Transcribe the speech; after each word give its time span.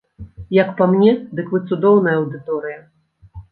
Як 0.55 0.71
па 0.79 0.87
мне, 0.93 1.11
дык 1.41 1.53
вы 1.53 1.61
цудоўная 1.71 2.17
аўдыторыя. 2.23 2.79